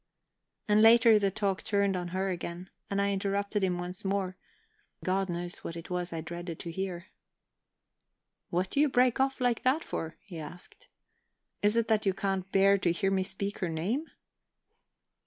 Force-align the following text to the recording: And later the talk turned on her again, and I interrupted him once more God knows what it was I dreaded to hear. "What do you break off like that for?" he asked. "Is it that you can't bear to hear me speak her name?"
And 0.67 0.81
later 0.81 1.19
the 1.19 1.29
talk 1.29 1.61
turned 1.63 1.95
on 1.95 2.07
her 2.07 2.31
again, 2.31 2.71
and 2.89 2.99
I 2.99 3.13
interrupted 3.13 3.63
him 3.63 3.77
once 3.77 4.03
more 4.03 4.35
God 5.05 5.29
knows 5.29 5.57
what 5.57 5.75
it 5.75 5.91
was 5.91 6.11
I 6.11 6.21
dreaded 6.21 6.57
to 6.61 6.71
hear. 6.71 7.09
"What 8.49 8.71
do 8.71 8.79
you 8.79 8.89
break 8.89 9.19
off 9.19 9.39
like 9.39 9.61
that 9.61 9.83
for?" 9.83 10.17
he 10.21 10.39
asked. 10.39 10.87
"Is 11.61 11.75
it 11.75 11.87
that 11.87 12.07
you 12.07 12.15
can't 12.15 12.51
bear 12.51 12.79
to 12.79 12.91
hear 12.91 13.11
me 13.11 13.21
speak 13.21 13.59
her 13.59 13.69
name?" 13.69 14.07